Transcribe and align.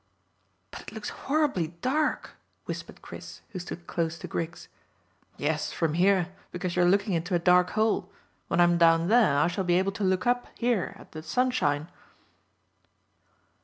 "But 0.71 0.81
it 0.81 0.91
looks 0.91 1.09
horribly 1.09 1.75
dark," 1.83 2.31
whispered 2.65 3.03
Chris, 3.03 3.41
who 3.49 3.59
stood 3.59 3.85
close 3.85 4.17
to 4.17 4.27
Griggs. 4.27 4.67
"Yes, 5.37 5.71
from 5.71 5.93
here, 5.93 6.29
because 6.51 6.75
you 6.75 6.81
are 6.81 6.89
looking 6.89 7.13
into 7.13 7.35
a 7.35 7.37
dark 7.37 7.69
hole. 7.77 8.11
When 8.47 8.59
I 8.59 8.63
am 8.63 8.79
down 8.79 9.09
there 9.09 9.37
I 9.37 9.45
shall 9.45 9.63
be 9.63 9.77
able 9.77 9.91
to 9.91 10.03
look 10.03 10.25
up 10.25 10.47
here 10.57 10.95
at 10.97 11.11
the 11.11 11.21
sunshine." 11.21 11.87